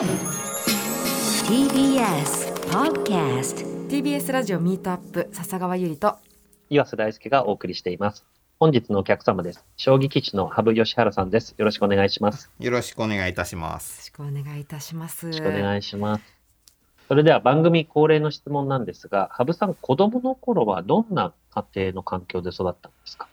[0.00, 0.08] TBS
[2.70, 6.16] Podcast TBS ラジオミートアップ笹川ゆりと
[6.70, 8.24] 岩瀬大輔がお送りしています。
[8.58, 9.62] 本日のお客様です。
[9.76, 11.54] 将棋棋士の羽生善治さんです。
[11.58, 12.50] よろしくお願いします。
[12.58, 14.04] よろしくお願いいたしまよろす。
[14.04, 16.24] しくお願いいたしますよろしくお願いします。
[17.06, 23.28] それでは番組恒例の質問なんですが、羽生さん、子供の頃はどんな家庭の環境で育ったんですか？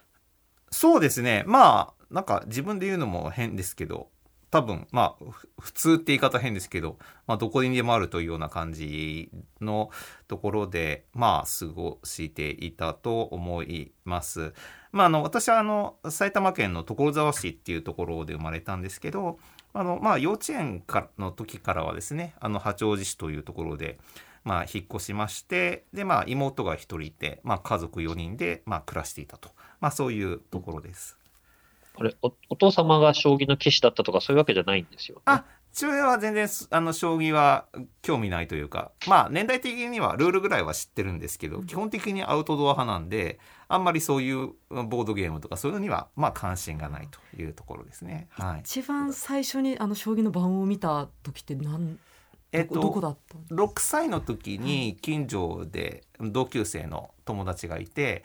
[0.69, 1.45] そうですね。
[1.47, 4.09] まあ、なんか自分で言うのも変ですけど、
[4.49, 5.25] 多分、まあ、
[5.59, 9.29] 普通って言い方変ですけど、まあ、どこにでもあるというような感じ
[9.59, 9.91] の
[10.27, 14.53] ところで、まあ、過ごしていたと思います。
[14.91, 19.37] まあ、あの、私は、あの、埼玉県の所沢市っていうところで生まれたんですけど、
[19.73, 23.99] あの、まあ、幼稚園かの時からはですね、あの、八王子市というところで、
[24.45, 29.49] まあ、引っ越しまして、で、まあ、妹が一人いて、まあ、家族4人で、まあ、暮らしていたと。
[29.81, 31.17] まあ、そういうところです。
[31.97, 35.23] これお、お父様が将棋の棋士だったとかそういうわけじゃないんですよ、ね。
[35.25, 37.65] あ、父親は全然す、あの、将棋は
[38.03, 48.27] 興味ないというか、まあ、年代的にはルールぐらいは知ってるんですけど、基本的にアウトドア派なんで、あんまりそういうボードゲームとかそういうのには、まあ、関心がないというところですね。
[48.29, 48.59] はい。
[48.59, 51.97] 一番最初にあの将棋の盤を見た時って何
[52.51, 58.23] えっとだったの6歳の時に近所で同級生の友達がいて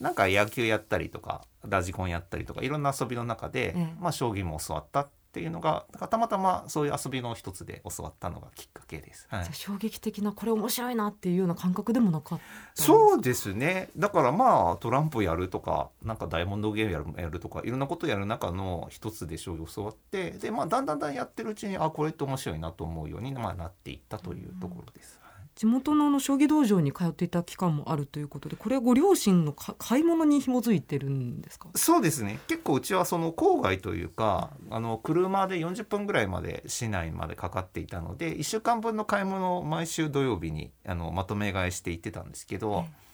[0.00, 9.26] なんか野球やったりとかラジコンやったりとかいろんな遊びの中で、ええまあ、将棋も教わったっていうのがたまたまそういう遊びの一つで教わったのがきっかけです。
[9.28, 12.40] はい衝撃的なこれ面白いなっていうような感覚でもなかっ
[12.76, 25.18] たそうですねだからまあトランプやるとかなんかダイヤモンドゲームやるとかいろんなことやる中の一つで将棋を教わってで、まあ、だんだんだんやってるうちにあこれって面白いなと思うように、まあ、なっていったというところです。
[25.18, 25.23] はい
[25.54, 31.68] 地元のあの将棋道場に通っていた期間もあるということでこれはご両親のか買い物に紐づいてるんですか？
[31.76, 32.40] そうですね。
[32.48, 43.04] 結構うちはその郊外というかあの車で40分ぐらいまで市内までかかっていたので1週間分の買い物を毎週土曜日にあのまとめ買いしていってたんですけど、ええ。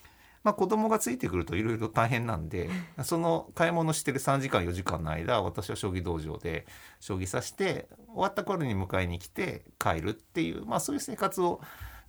[0.43, 2.71] まあ、子供がついてくるといろいろ大変なんで
[3.05, 6.67] その買い物してる3時間4時間の間私は将棋道場で
[6.99, 11.61] 将棋指して終わった頃に迎えに来て帰るっていう、まあ、そういう生活を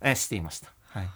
[0.04, 0.68] えしていました。
[0.88, 1.08] はい。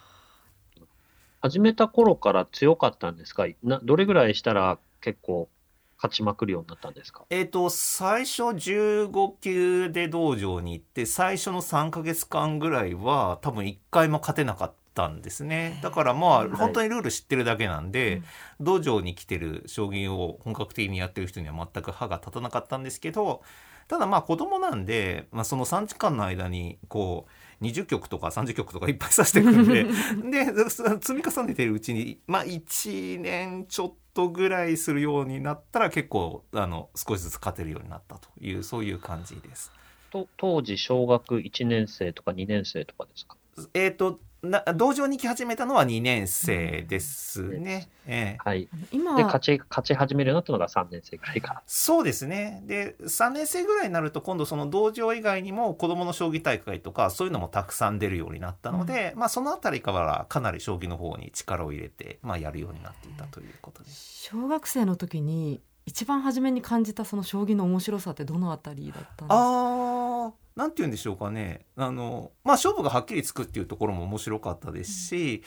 [1.41, 3.45] 始めた頃から強かったんですか？
[3.63, 5.49] などれぐらいしたら結構
[5.97, 7.25] 勝ちまくるようになったんですか？
[7.29, 15.79] えっ、と、最初15級で道場に行って、最初の3ヶ月間ぐらいは多分1回も勝てなかったんですね。
[15.83, 16.49] だからまあ、い。
[16.49, 18.21] 本当にルール知ってるだけなんで、
[18.59, 23.43] 道場に来てる将棋を本格的にやってる人には全く歯が立たなかったんですけど、
[23.87, 27.31] ただまあ子供なんで、まあ、その3時間の間にこう
[27.61, 39.71] 20曲とか30曲とかいっぱい指してくんで でそ積み重ねてるうちにまあ1年ちょっとぐらいするようになったら結構あの少しずつ勝てるようになったというそういう感じです。
[40.11, 43.35] と当時小学1年生とか2年生とかですか？
[43.73, 47.89] えっ、とな道場に来始めたのは2年生ですね。
[48.05, 48.69] ええはい。
[48.91, 51.63] 今で、勝ち、勝ち始めるようになったのが3年生ぐらいから。
[51.65, 52.63] そうですね。
[52.65, 64.23] で、3年生ぐらいになると、今度その道場以外にも子供の将棋大会とか、そういうのもたくさん出るようになったので、まあそのあたりからかなり将棋の方に力を入れて、まあやるようになっていたということです。
[64.31, 70.27] 小学生の時に一番初めに感じたその将棋の面白さってどのあたりだったんですか？
[70.27, 71.65] あー、なんて言うんでしょうかね。
[71.75, 75.43] あの、まあ勝負がはっきりつくっていうところも面白かったですし、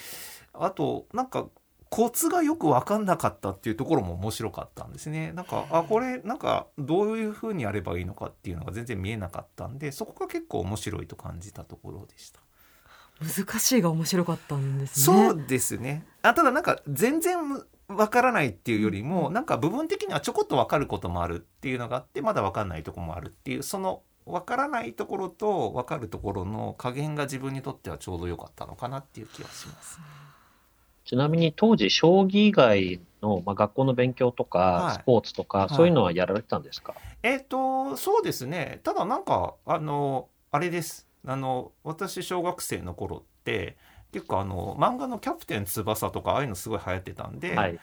[0.53, 1.49] あと、なんか、
[1.91, 5.33] コツがよく分かんなかったっていうところも面白かったんですね。
[5.33, 12.41] なんか、あ、これ、なんか、どういうふうにやればいいのかっていうのが全然見えなかったんで、そこが結構面白いと感じたところでした。
[13.21, 16.07] 難しいが面白かったんですねそうですね。
[16.23, 17.37] あ、ただなんか、全然
[17.89, 29.99] 分からないっていうよりも、なんか部分的にはちょこっと分かることもあるっていうのがあって、まだ分かんないところもあるっていう、その、分からないところと分かるところの加減が自分にとってはちょうど良かったのかなっていう気がします。
[31.05, 38.81] ちなみに当時、将棋以外の、まあ、学校の勉強とはいか、スポーツとか、いそういうのはやられてたんですか、えっ、と、そうですね。
[38.85, 41.09] ただなんか、あの、あれです。
[41.27, 43.77] あの、私、小学生の頃って、
[44.13, 47.81] 結構あの、漫画のキャプテン翼とか、ああいうのすごい流行ってたんで、はい。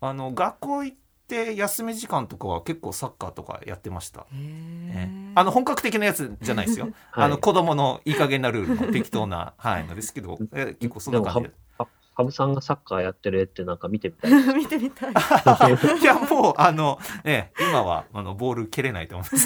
[0.00, 4.20] あの、学校行って休み時間とかは結構サッカーとかやってました。
[4.20, 6.86] へえええあの、本格的なやつじゃないですよ。
[7.10, 11.54] はいあの、子供のいい加減なルールの適当な、はい、のですけど、え結構そんな感じで。
[11.78, 11.86] は
[12.18, 14.32] 羽生さんがサッカーやってる絵ってなんか見てみたい。
[14.54, 15.12] 見てみたい
[16.02, 19.44] いや、もう、あの、ええ、今は、あの、ボール蹴れないと思います。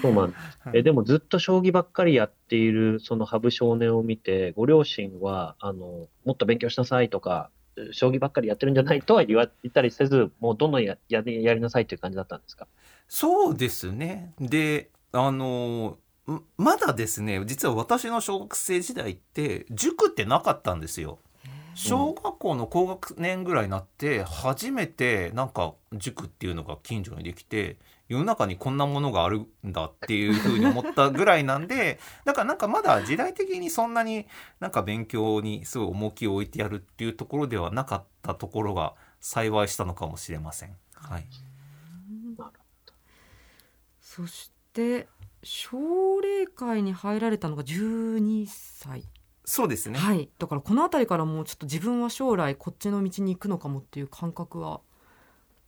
[0.00, 0.34] そうなん
[0.72, 7.50] えでもずっと将棋ばっかりやっているその羽生少年を見て、ご両親は、あの、もっと勉強しなさいとか、
[7.92, 12.66] 将棋ばっかりやってるんじゃないとは言わ言ったりせず、もうどんどんややりやりなさいという感じだったんですか？
[13.08, 14.32] そうですね。
[14.40, 15.98] で、あの、
[16.30, 21.18] んまだですね実は私の小学生時代って塾ってなかったんですよ。
[21.74, 27.76] 小学校の高学年ぐらいになって初めてなんか塾っていうのが近所にできて
[28.08, 34.26] 世の中にこんなものがあるんだっていうふうに思ったぐらいなんで だからなんかまだ時代的にそんなに
[34.60, 40.76] なんか勉強にすごい重きを置いてやるっていうところではなかったところが幸いしたのかもしれません。
[40.94, 41.26] はい、
[44.00, 45.06] そして
[45.42, 49.04] 奨励会に入られたのが12歳。
[49.44, 50.28] そうですね、はい。
[50.38, 54.80] だからこの辺りからもうちょっと自分は将来こっちの道に行くのかもっていう感覚は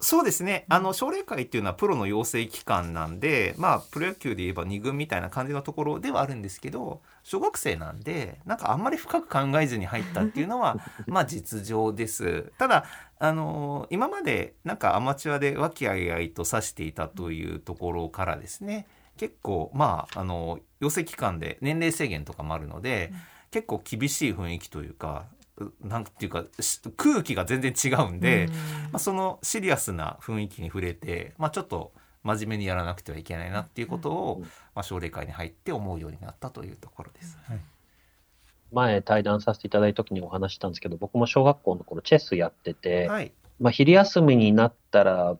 [0.02, 0.64] そうですね。
[0.70, 12.50] あの、奨励会っていうのはプロの養成機関なんで、まあ、プロ野球で言えば2軍みたいな感じのところではあるんですけど、小学生なんで、なんかあんまり深く考えずに入ったっていうのは、 まあ実情です。
[12.56, 12.87] ただ、
[13.19, 18.87] あの今までなんかアマチュアで和気あいあいと指していたというところからですね、
[19.19, 23.12] 結構、まあ、あの、養成機関で年齢制限とかもあるので、
[23.50, 25.26] 結構厳しい雰囲気というか、
[25.83, 28.49] なんていうかし空気が全然違うんで、
[28.93, 31.93] まあ、そのシリアスな雰囲気に触れて、まあ、ちょっと
[32.23, 34.43] 真面目にやらなくてはいけないなっていうことを、
[34.75, 37.39] まあ、奨励会に入って思うようになったというところです。
[37.45, 37.61] はい。
[38.73, 45.37] 前対談させていただいた時にお話ししたんですけど、僕も小学校の頃チェスやってて、はい、まあ、昼休みになったら、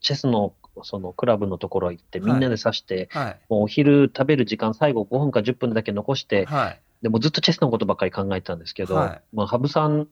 [0.00, 0.54] チェスの
[0.84, 10.08] そのクラブのところ行って、みんなで指して、はい、もうお昼食べる時間、最後5分か10分だけ残して、はい、でもずっとチェスのことばっかり考えてたんですけど、はいまあ、羽生さん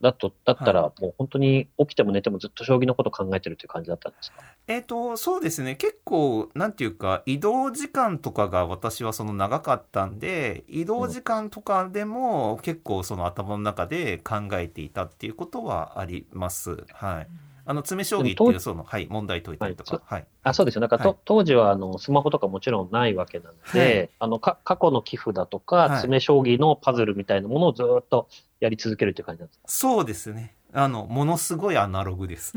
[0.00, 4.38] だと、だったら、もう本当に起きても寝てもずっと将棋のこと考えてるという感じだったんですか？
[4.68, 5.74] えっ、と、そうですね。
[5.74, 16.84] 結構、なんていうか、移動時間とかが私はその長かったんで、移動時間とかでも結構その頭の中で考えていたっていうことはあります。
[16.92, 17.28] はい。
[17.68, 20.00] あの、詰将棋っていうその、はい、問題解いたりとか。
[20.06, 20.26] はい。
[20.42, 20.80] あそうですよ。
[20.80, 28.28] なんかと、はい当時はあのスマホとかもちろんないわけなので、はいあのか過去の寄付だとか、はい詰め将棋のパズルみたいなものをずっと
[28.60, 29.64] やり続けるという感じなんですか？
[29.66, 30.54] そうですね。
[30.72, 32.54] あの、ものすごいアナログです。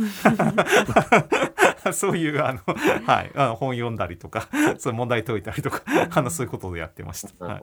[1.93, 2.59] そういう、あの、
[3.05, 4.47] はい、あの本読んだりとか、
[4.79, 7.45] そういう問題解いたりとか、あの、そういうことをやってました。
[7.45, 7.61] はい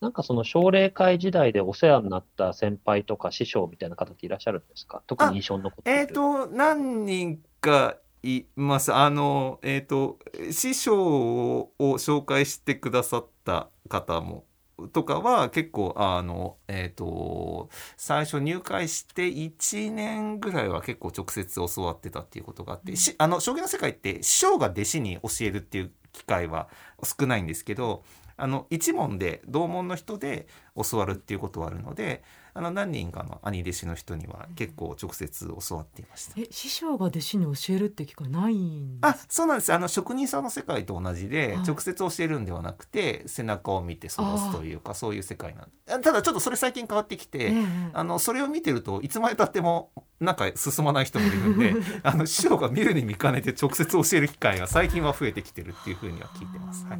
[0.00, 5.02] なんかその奨励会時代でお世話になった先輩とか師匠みたいな方っていらっしゃるんですか？
[5.06, 8.94] 特に印象に残ってえっ、と、何人かいます。
[8.94, 10.18] あの、えっ、と、
[10.50, 14.46] 師匠を紹介してくださった方も、
[14.94, 17.68] とかは結構、あの、えっ、と、
[17.98, 26.68] 最初入会して1年ぐらいは結構直接教わってたっていうことがあって、しあの、将棋の世界って師匠が弟子に教えるっていう機会は
[27.02, 28.02] 少ないんですけど、
[28.40, 30.46] あの一門で同門の人で
[30.90, 32.22] 教わるっていうことはあるので
[32.52, 36.32] あの何人かの兄弟子の人には結構直接教わっていました。
[36.40, 38.56] え師匠が弟子に教えるって機会ない
[39.02, 39.72] あすそうなんです。
[39.72, 41.66] あの職人さんの世界と同じではい。
[41.66, 56.84] 直接教えるんではなくて背中を見て育つというかそういう世界なんただちょっとそれ最近変わってきて、ええあのそれを見てるといつまでたってもなんか進まない人もいるんで あの師匠が見るに見かねて直接教える機会が最近は増えてきてるっていうふうには聞いてます。
[56.86, 56.98] はい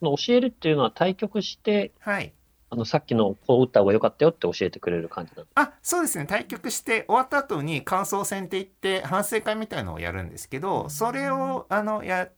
[0.00, 2.32] 教えるっていうのは対局して、はい。
[2.70, 6.26] あのさっきのこう打った方が良かったよって教えてくれる感じなんですあそうですね。
[6.26, 12.28] 対局して終わった後に感想戦って言って反省会みたいのをやるんですけどそれをあのや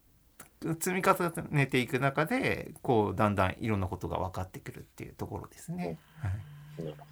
[0.62, 5.98] 積み重ねていく中でこうだんだんいろんなことが分かってくるっていうところですね。
[6.20, 6.84] はい。
[6.84, 7.04] なるほ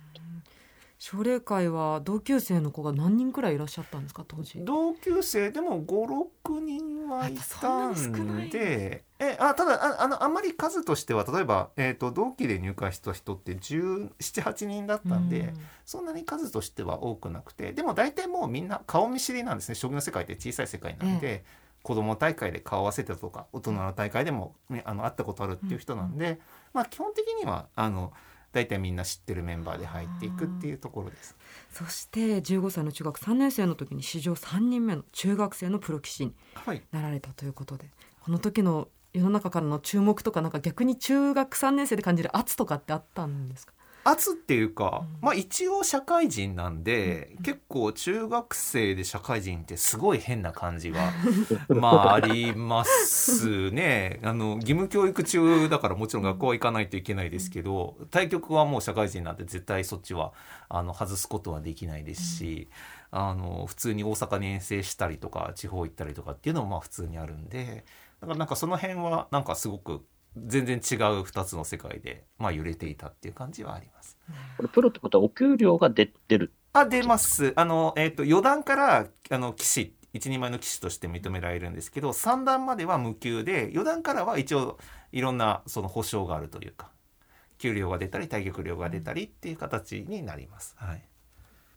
[0.99, 4.65] 奨励会は同級生の子が何人くらいいらっしゃったんですか当時？
[4.65, 15.55] 同級生でも56人はいたんでえあただああのあんまり数としては例えば、えー、と同期で入会した人って1718人だったんで、うん。
[15.87, 19.77] そんなに数としては多くなくてでも大体もうみんな顔見知りなんですね。
[19.77, 21.45] 将棋の世界って小さい世界なんで、
[21.83, 26.41] 子供大会で顔合わせてとか大人の大会でも、ね、あの会ったことあるっていう人なんで、
[26.75, 28.13] まあ基本的にはあの
[28.53, 31.37] 大体みんな知ってるメンバーで入っていくっていうところです。
[31.71, 37.91] そして15歳の中学3年生の時に史上3人目の中学生のプロ棋士にはいなられたということで
[38.21, 43.73] この時の世の中からの注目とかなんか逆に中学3年生で感じる圧とかってあったんですか？
[44.05, 45.27] 圧っていうか、うん。
[45.27, 47.43] まあ一応社会人なんで、うん。
[47.43, 51.13] 結構中学生で社会人ってすごい変な感じが
[51.69, 54.21] まあありますね。
[54.23, 60.33] あの義務教育中だからもちろん学校は行かないといけないですけど対局はもう社会人なんて絶対そっちは
[60.69, 62.69] あの外すことはできないですし、
[63.11, 67.85] あの普通に大阪に遠征したりとか地方行ったりとかっていうのもまあ普通にあるんで
[68.21, 70.05] だからなんかその辺はなんかすごく
[70.47, 74.17] 全然違う2つの世界で、まあ、揺れていたっていう感じはあります。
[74.57, 76.53] これプロってことはお給料が出出る？
[76.73, 84.79] あ出ますあの、えっと四段からあの棋士一人前の棋士として認められるんですけど三段までは無給で四段からは一応
[85.13, 86.91] いろんなその保証があるというか
[87.59, 90.77] 給料が出たり対局料が出たりっていう形になります。
[90.79, 91.03] はい、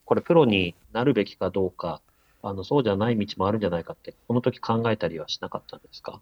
[0.06, 2.02] これプロになるべきかどうか、
[2.44, 6.22] あの、そうじゃない道もあるんじゃないかって、この時考えたりはしなかったんですか？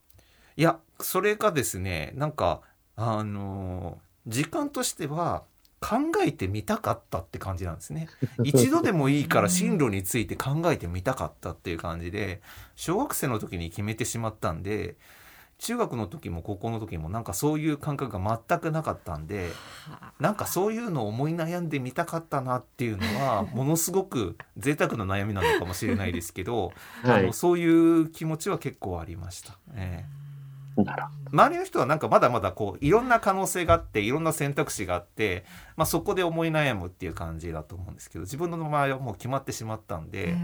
[0.60, 2.60] いやそれがですねなんか
[2.98, 5.44] あのー時間としては
[5.80, 8.10] 考えてみたかったって感じなんですね
[8.44, 12.42] 一度でもいいから進路について考えてみたかったっていう感じで
[12.75, 14.98] 小学生の時に決めてしまったんで
[15.60, 19.50] 中学の時も高校の時もなんかそういう感覚が全くなかったんで
[20.20, 26.74] なんかそういうのを思い悩んでみたかったなっていうのは ものすごく贅沢な悩みなのかもしれないですけど、
[27.04, 27.34] はいあの。
[27.34, 29.58] そういう気持ちは結構ありました。
[29.75, 30.28] ええ
[30.83, 31.12] なら。
[31.31, 35.45] 周りの人はなんかまだまだこういろんな可能性があっていろんな選択肢があって、
[35.77, 40.36] まあ、そこで思い悩むっていう感じだと思うんですけど自分の場合はもう決まってしまったんで、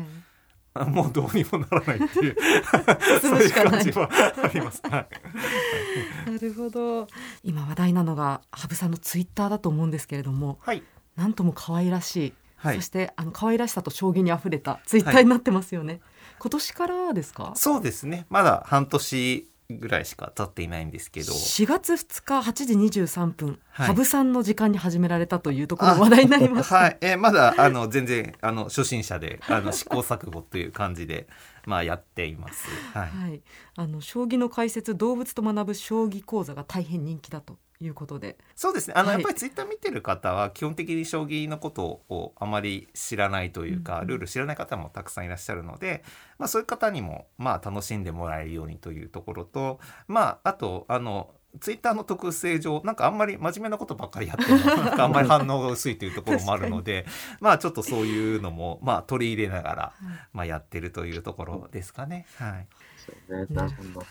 [0.75, 2.35] もうどうにもならないっていう。
[3.21, 4.09] 進そういう感じは
[4.43, 4.81] あります。
[4.83, 5.07] はい。
[6.31, 7.07] なるほど。
[7.43, 10.83] 今話題なのが羽生さんのツイッターだと思うんですけれどもはい。
[11.15, 12.75] なんとも可愛らしい、はい。
[12.75, 16.01] そしてあの可愛らしさと将棋にあふれたツイッターになってますよね、
[16.39, 17.53] 今年からですか？
[17.55, 18.25] そうですね。
[18.29, 21.33] まだ半年ぐらいしか経っていないんですけど。
[21.33, 23.87] 4月2日8時23分、はい。
[23.87, 31.27] 羽生さんの時間に始められたというところが話題になりました、はい、えーまだあの全然あの初心者であの試行錯誤という感じで
[31.65, 32.67] まあやっています。
[32.93, 33.09] はい。
[33.09, 33.41] はい、
[33.75, 38.37] あの将棋の解説動物と学ぶ将棋講座が大変人気だということで。
[38.55, 38.93] そうですね。
[38.95, 39.17] あの、はい。
[39.17, 46.03] やっぱりツイッター見てる方は基本的に将棋のことをあまり知らないというか、うんルール知らない方もたくさんいらっしゃるので、
[46.37, 57.05] まあ、そういう方にもまあ楽しんでもらえるようにというところとまああとあのツイッターの特性上なんかあんまり真面目なことばっかりやってるの なんかあんまり反応が薄いというところもあるので
[57.39, 59.93] まあちょっとそういうのもまあ取り入れながら、
[60.33, 62.25] まあ、やってるというところですかね。
[62.37, 64.05] はい、ですよね。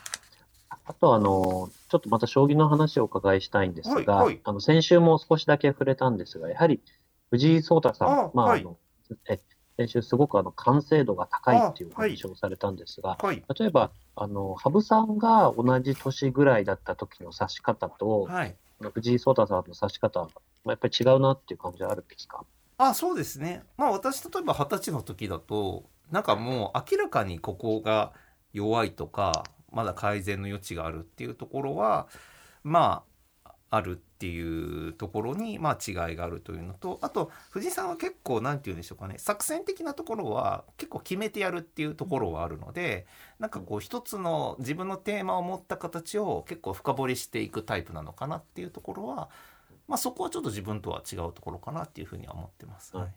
[0.86, 4.40] あと、あの、ちょっとまた将棋の話をお伺いしたいんですが、はいはい。
[4.44, 6.80] あの、先週も少しだけ触れたんですが、やはり
[7.30, 8.60] 藤井聡太さん、まあ、あはい。
[8.60, 8.76] あの、
[9.28, 9.40] え、
[9.76, 13.42] 先週すごくあの、完成度が高いっていうおあはい話をされたんですが、はい。
[13.58, 18.28] 例えば、あの、羽生さんが同じ年ぐらいだった時の指し方と、
[18.92, 20.26] 藤井聡太さんの指し方は、
[20.64, 22.44] まあ、やっぱり違うなっていう感じはあるんですか？
[22.76, 23.62] あそうですね。
[23.76, 28.12] まあ私例えば二十歳の時だとなんかもう明らかにここが
[28.52, 32.08] 弱いとかまだ改善の余地があるっていうところは
[32.62, 33.04] ま
[33.44, 43.06] ああるっていうところにまあ違いがあるというのとあと藤井さんは結構なんて言うんでしょうかね作戦的なところは結構決めてやるっていうところはあるので
[43.40, 49.28] なんかこう一つの自分のテーマを持った形を結構深掘りしていくタイプなのかなっていうところは
[49.88, 52.96] まあそこはちょっと自分とは違うところかなっていうふうには思ってます。
[52.96, 53.14] はい。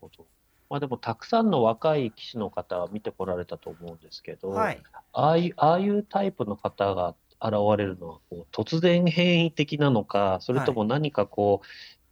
[0.70, 4.82] まあでも、たくさんの若い棋士の方は見てこられたと思うんですけど、はい、
[5.14, 11.62] ああいう、ああいうタイプの方が現れるのは、こう突然変異的なのか、それとも何かこ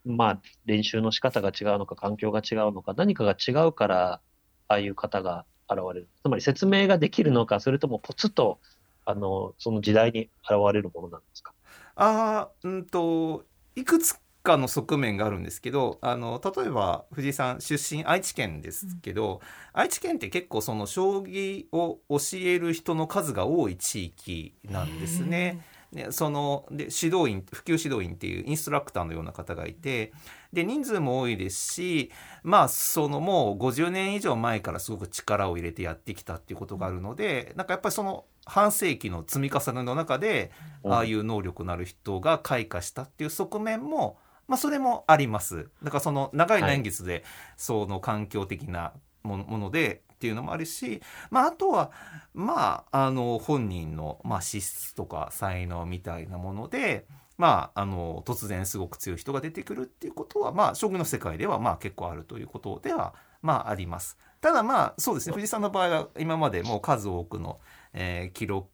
[0.05, 4.21] う、まあ、練習の仕方が違うのか、環境が違うのか、何かが違うから、
[4.67, 6.07] ああいう方が現れる。
[6.24, 8.59] つまり説明ができるのか、それともポツッと、
[9.05, 11.53] あの、その時代に現れるものなんですか？
[11.95, 13.43] あーうんと
[13.75, 19.41] いくつかの側面があるんですけどあの例えば藤井さん出身愛知県ですけど、
[19.73, 25.65] 愛知県って結構その将棋を教える人の数が多い地域なんですね。
[25.91, 30.11] ね、そので指導員普及指導員っていうインストラクターのような方がいて
[30.51, 32.11] で人数も多いですし
[32.43, 40.51] まあそのもう50年以上前からすごく力を入れてやってきたっていうことがあるのでなんかやっぱりその半世紀の積み重ねの中で
[40.83, 45.69] ああいう能力のある人が開花したっていう側面も、まあ、それもあります。
[45.83, 47.23] だからその長い年月で
[47.57, 51.91] その環境的なものでっていうのもあるし、まあ、あとは
[52.33, 57.05] まああの本人の、まあ、資質とか才能みたいなもので。
[57.37, 64.17] まあ、あの突然すごく強い人が出てくるっていうことは、まあ、将棋の世界ではまあ結構あるということでは、まあ、あります。
[64.39, 67.59] ただまあそうですね藤井さんの場合は今までもう数多くの、
[67.91, 68.69] えー記録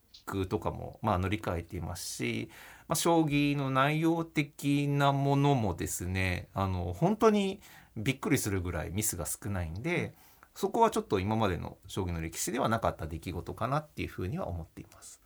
[0.48, 2.50] とかもまあ塗り替えていますし、
[2.92, 7.62] まあ、将棋の内容的なものもですねあの本当に
[7.96, 10.14] びっくりするぐらいミスが少ないんで
[10.56, 15.22] そこはちょっと今までの将棋の歴史ではなかった出来事かなっていうふうには思っています。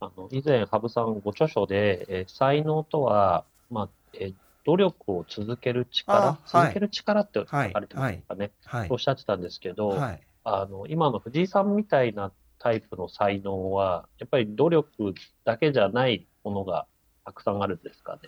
[0.00, 4.34] あの、以前、羽生さんご著書で、えー才能とは、まあ、えー
[4.64, 8.88] 努力を続ける力、続ける力って書はいかれてますかね、はい。
[8.90, 10.20] おっしゃってたんですけど、はい。
[10.42, 16.86] あの、今の藤井さんみたいなタイプの才能は、やっぱり努力だけじゃないものが
[17.24, 18.20] たくさんあるんですかね。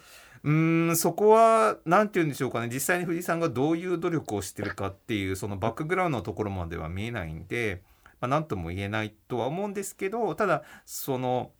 [0.45, 7.83] うーんそこは何て言うんでしょうかね実際に藤井さんがどういう努力をしてるかっていうそのバックグラウンドのところまでは見えないんで
[8.21, 11.53] まあ、何とも言えないとは思うんですけどただその。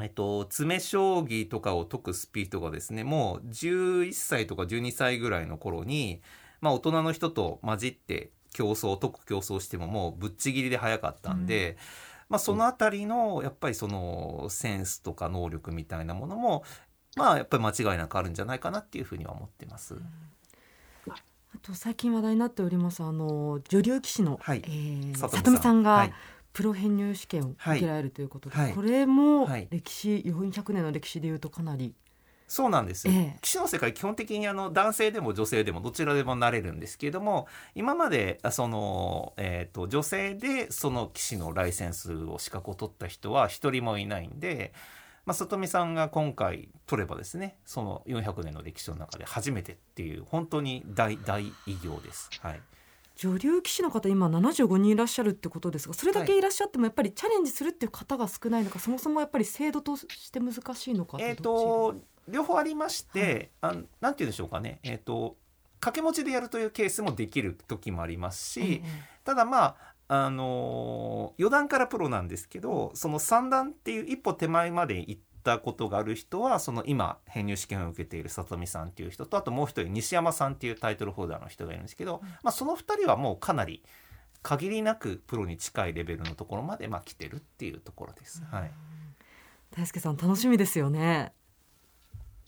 [0.00, 6.22] えっと、詰将棋とかを解くスピードがですねもう11歳とか12歳ぐらいの頃に、
[6.62, 11.76] まあ、大人の人と混じって競争解く競争してももうぶっちぎりで早かったんで、うん、
[12.32, 16.64] まあ、その辺りのやっぱりそのセンスとか能力みたいなものも
[17.14, 19.94] まあやっぱり間違いなくあるんじゃないかなっていうふうには思ってます。
[19.94, 20.00] うん。
[21.10, 25.82] あと最近話題になっておりますあの女流棋士の、はい、えー、里見さん。
[25.82, 26.10] が、
[26.54, 31.94] プロ編入試験を受けられるということで、はい、これも歴史、400年の歴史でいうとかなり
[32.52, 44.74] そうなんです、ええ、棋士の世界基本的にあの男性でも女性でもどちらでもなれるんですけれども今までその、えーと、女性でその棋士のライセンスを資格を取った人は一人もいないんで、
[45.24, 52.28] まあ、里見さんが今回取ればですねその400年の歴史の中で初めてっていう本当に大大偉業です。
[52.42, 52.60] はい。
[53.16, 56.40] 女流棋士の方今75人いらっしゃるってことですがそれだけい。
[56.42, 61.16] らっしゃってもやっぱりチャレンジするっていう方が少ないのか、はい、そもそもやっぱり制度として難しいのか？
[61.18, 61.94] えーと
[62.28, 64.80] 両方ありまして、はい、あなんて言うんでしょうかね。
[64.82, 65.36] えっ、ー、と
[65.80, 68.82] 掛け持ちでやるというケースもできる時もありますし、
[69.24, 69.76] ただまあ
[70.08, 83.82] あの4段からプロなんですけどその3段っていう一歩手前まで行ったことがある人はその今編入試験を受けている里見さんっていう人とあともう一人西山さんっていうタイトルホルダーの人がいるんですけど、まあ、その2人はもうかなり
[84.42, 88.42] 限りなくプロに近いレベルのところまでまあ来てるっていうところです。
[88.50, 88.70] はい、
[89.74, 91.32] 大輔さん楽しみですよね。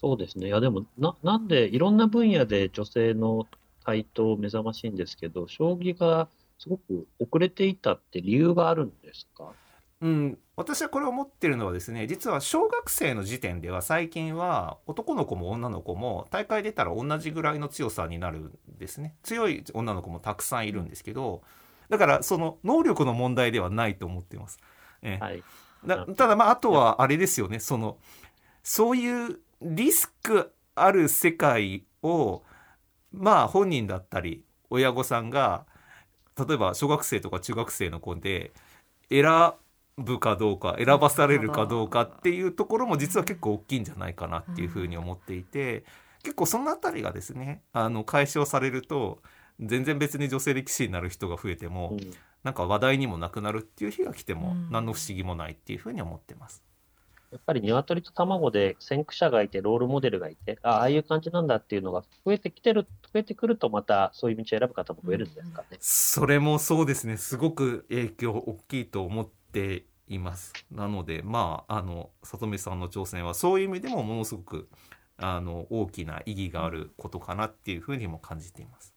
[0.05, 0.49] そうですね。
[0.49, 3.47] いや、でも、な、なんで、いろんな分野で女性の
[3.87, 9.53] 台頭目覚ましいんですけど、将棋がすごく遅れていたって理由があるんですか？
[10.03, 19.15] うん、私はこれを思ってるのはですね実は小学生の時点では最近は男の子も女の子も大会出たら同じぐらいの強さになるんですね。
[19.23, 21.43] 強い女の子もたくさんいるんですけど
[21.89, 24.59] だからその能力の問題ではないと思っています。
[25.01, 25.43] えはい、
[25.87, 27.59] だただまああとはあれですよね。
[27.59, 27.97] その
[28.63, 32.43] そういうリスクある世界を
[33.13, 35.65] まあ本人だったり親御さんが
[36.39, 38.53] 例えば小学生とか中学生の子で
[39.09, 39.25] 選
[39.97, 45.85] ぶかどうか選ばされるかどうかっていうところも実は結構大きいんじゃないかなっていうふうに思っていて
[46.23, 49.21] 結構その辺りがですねあの解消されると
[49.61, 51.97] 全然別に女性力士になる人が増えても、
[52.43, 56.63] なんか話題にもなくなるっていう日が来ても何の不思議もないっていうふうに思ってます。
[57.35, 65.77] やっぱり鶏と卵で先駆者がいて、ロールモデルがいて、ああいう感じなんだっていうのが増えてきてる、増えてくると、またそういう道を選ぶ方も増えるんですかね。
[65.81, 70.53] それもそうですね、すごく影響大きいと思っています。
[70.71, 74.69] なので、まあ、あの、里見さんの挑戦は、そういう意味でもものすごく、
[75.17, 78.94] あの、大きな意義があることかなっていうふうにも感じています。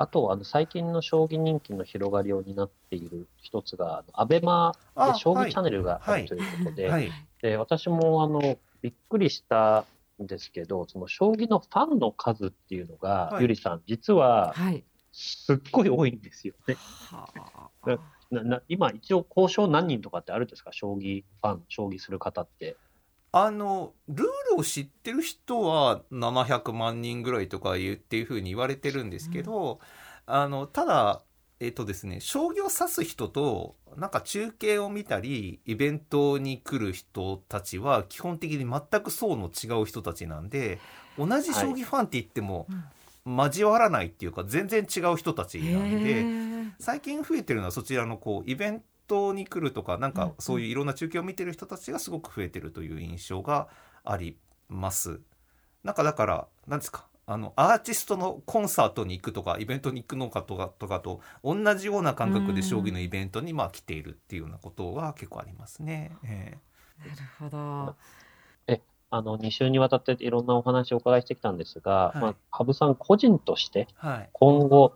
[0.00, 7.02] あと、あの、最近の将棋人気の広がりを担っている一つが、アベマで将棋チャンネルがあるということで、はい。
[7.02, 9.84] はい、で私も、あの、びっくりした
[10.22, 14.54] んですけど、その将棋のファンの数っていうのが、はい、ゆりさん、実は、
[15.12, 16.76] すっごい多いんですよね。
[18.30, 22.78] なな今、一応、交渉何人とかってあるんですか、将棋ファン、将棋する方って。
[23.32, 29.80] あのルールを知ってる人は700万人ぐらいとか言っていうふうに言われてるんですけど、
[30.26, 31.22] うん、あのただ
[31.60, 40.80] えっとですね将棋を指す人となんか中継を見たりイベントに来る人たちは基本的に全く層の違う人たちなんで
[41.18, 42.66] 同じ将棋ファンって言っても、
[43.26, 46.24] 交わらないっていうか全然違う人たちなんで
[46.78, 53.68] 最近増えてるのはそちらのこうイベントに来るとかなんかそういういろんな中継を見てる人たちがすごく増えてるという印象が
[54.04, 54.36] あり
[54.68, 55.20] ます。
[55.82, 66.12] なんかだから何ですかあのアーティストのコンサートに行くとかイベントに行くのかとかとかと同じような感覚で将棋のイベントにまあ来ているっていうようなことは結構ありますね。
[66.24, 67.96] えー、なるほど。
[68.66, 73.88] えあの2週にわたっていろんなお話をお伺いしてきたんですが、はい、まあ、羽生さん個人として
[74.32, 74.94] 今後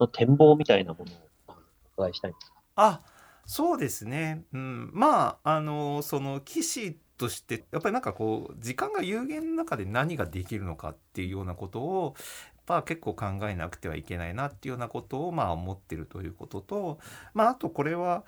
[0.00, 1.54] の展望みたいなものを
[1.96, 3.00] お伺いしたいんですか、はい、あ
[3.48, 16.98] そうですね、うん、まああのその棋士としてやっぱりなんかこう時間が有限の中で何ができるのかっていうようなことをやっぱ結構考えなくてはいけないなっていうようなことをまあ思ってるということと、
[17.32, 18.22] まあ、あとこれは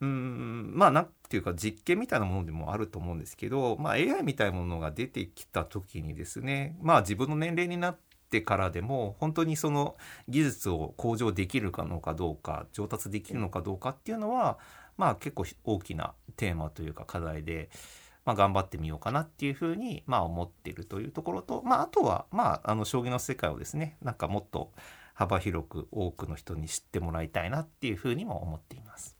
[0.00, 9.96] うんまあなんていうか実験みたいなものでもあると思うんですけど、まあ、AI みたいなものが出てきた時にですねまあ自分の年齢になっててからでも本当にその
[10.28, 14.58] 技術を向上できるかのかどうか上達できるのかどうかっていうのは
[14.96, 17.70] まあ結構大きなテーマというか課題で、
[18.24, 24.72] まあ、頑張ってみようかなっていうふうにまあ思ってるというところと、まあ、あとはまああの将棋の世界をですねなんかもっと
[25.14, 29.16] 幅広く多くの人に知ってもらいたいなっていうふうにも思っています。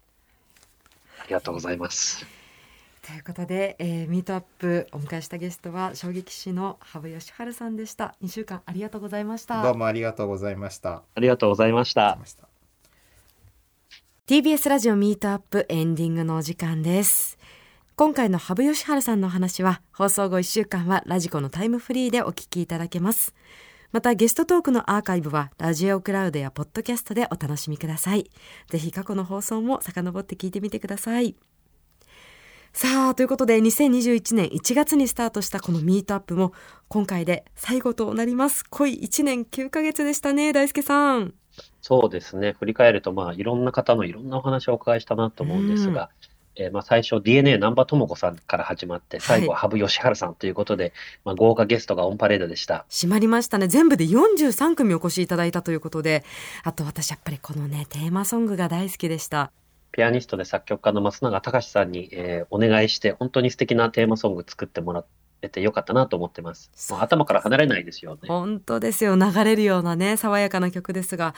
[1.20, 2.43] ありがとうございます。
[3.06, 8.14] ということで、えー、ミートアップお迎えしたゲストは衝撃師の羽生善治さんでした。
[8.22, 9.62] 2週間ありがとうございました。
[9.62, 11.02] どうもありがとうございました。
[11.14, 12.18] ありがとうございました。
[14.26, 17.36] TBS ラジオミートアップエンディングのお時間です。
[17.94, 23.34] 今回の羽生善治さんの話は放送後1週間はラジコのタイムフリーでお聞きいただけます。
[23.92, 28.30] またゲストトークのアーカイブはラジオクラウドやポッドキャストでお楽しみください。
[28.70, 31.36] ぜひ過去の放送も遡って聞いてみてください
[32.76, 36.52] さあということで2021年1月にスタートしたこのミートアップも
[36.88, 38.64] 今回で最後となります。
[38.68, 41.34] 濃い1年9ヶ月でしたね大輔さん。
[41.80, 42.56] そうですね。
[42.58, 46.10] 振り返ると、まあ、いろんな方のいろんなお話をお伺いしたなと思うんですが、
[46.56, 50.92] えーまあ、最初 DNA 南波智子さんから始まって、最後は羽生善治さんということで、
[51.24, 52.87] まあ、豪華ゲストがオンパレードでした。
[52.90, 53.68] 閉まりましたね。
[53.68, 56.24] 全部で43組お越しいただいたということで
[56.64, 59.52] あと私やっぱりこのねテーマソングが大好きでした
[59.94, 65.04] ピアニストで作曲家の松永隆さんに、えーお願いして、本当に素敵なテーマソング作ってもら
[65.40, 66.72] えてよかったなと思ってます。
[66.90, 68.22] もう頭から離れないですよね。
[68.26, 71.35] 本当ですよ流れるようなね爽やかな曲ですが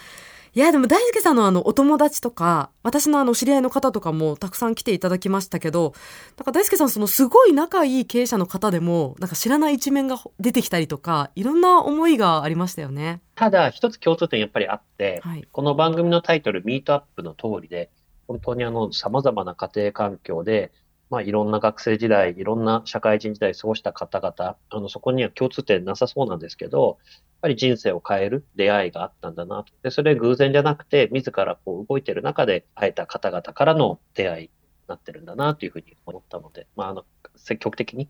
[0.54, 5.92] いやでも大輔さんのあのお友達とか私のあの知り合いの方とかもたくさん来ていただきましたけど
[6.38, 13.20] なんか大輔さんそのすごい仲いい経営者の方でもなんか知らない一面が出てきたりとかいろんな思いがありましたよね。
[13.34, 17.90] ただ、一つ共通点やっぱりあって、はい、この番組のタイトル、ミートアップの通りで、
[18.28, 20.72] 本当にあの、様々な家庭環境で、
[21.10, 29.72] まあ、いろんな学生時代、いろんな社会人時代過ごした方々、あの、そこには共通点なさそうなんですけど、やっぱり人生を変える出会いがあったんだなと。
[29.82, 34.50] で、それ偶然じゃなくて、自らこう動いてる中で会えた方々からの出会いに
[34.88, 37.04] なってるんだなというふうに思ったので、まあ、あの、
[37.36, 38.08] 積極的に、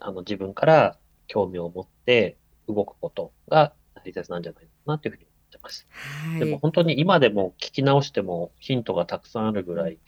[0.00, 5.25] あの、自分から興味を持って動くことが大切なんじゃないかなというふうに
[5.66, 5.86] ます。
[6.30, 9.98] はい、でも本当に今でも聞き直してもヒントがたくさんあるぐらい、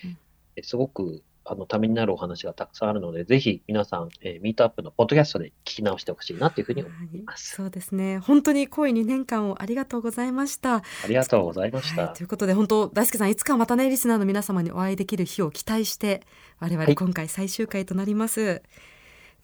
[0.56, 7.56] えすごくあのためになるお話がたくさんあるので、ぜひ皆さん、えーミートアップのポッドキャストで聞き直してほしいなというふうに思いはいます。
[7.56, 10.76] そうですね本当に濃い2年間をありがとうございました。
[10.76, 12.02] ありがとうございました。
[12.02, 16.22] はい、ということで本当大輔さんいつかまたねリスナーの皆様にお会いできる日を期待して
[16.60, 18.62] 我々はい今回最終回となります、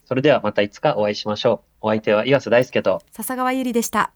[0.04, 1.74] それではまたいつかお会いしましょう。
[1.86, 4.12] お相手は岩瀬大輔と笹川ゆりでした